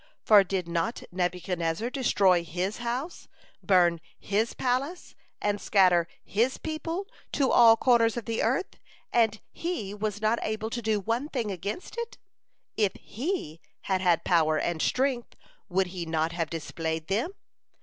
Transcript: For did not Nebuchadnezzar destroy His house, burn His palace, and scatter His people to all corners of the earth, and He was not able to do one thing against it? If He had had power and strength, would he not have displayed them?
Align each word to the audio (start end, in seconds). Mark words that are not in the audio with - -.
For 0.23 0.43
did 0.43 0.67
not 0.67 1.03
Nebuchadnezzar 1.11 1.91
destroy 1.91 2.43
His 2.43 2.77
house, 2.77 3.27
burn 3.61 4.01
His 4.17 4.55
palace, 4.55 5.13
and 5.39 5.61
scatter 5.61 6.07
His 6.23 6.57
people 6.57 7.07
to 7.33 7.51
all 7.51 7.77
corners 7.77 8.17
of 8.17 8.25
the 8.25 8.41
earth, 8.41 8.79
and 9.13 9.39
He 9.51 9.93
was 9.93 10.19
not 10.19 10.39
able 10.41 10.71
to 10.71 10.81
do 10.81 10.99
one 10.99 11.29
thing 11.29 11.51
against 11.51 11.99
it? 11.99 12.17
If 12.75 12.93
He 12.95 13.61
had 13.81 14.01
had 14.01 14.23
power 14.23 14.57
and 14.57 14.81
strength, 14.81 15.35
would 15.69 15.85
he 15.93 16.07
not 16.07 16.31
have 16.31 16.49
displayed 16.49 17.05
them? 17.05 17.33